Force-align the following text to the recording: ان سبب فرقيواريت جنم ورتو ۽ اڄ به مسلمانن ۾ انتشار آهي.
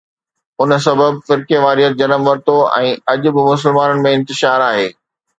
ان 0.63 0.71
سبب 0.85 1.17
فرقيواريت 1.27 1.97
جنم 1.99 2.21
ورتو 2.29 2.55
۽ 2.77 2.95
اڄ 3.13 3.27
به 3.35 3.45
مسلمانن 3.51 4.01
۾ 4.07 4.15
انتشار 4.21 4.65
آهي. 4.69 4.89